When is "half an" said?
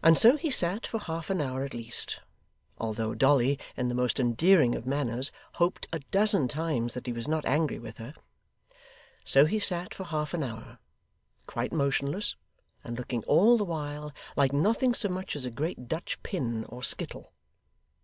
1.00-1.40, 10.04-10.44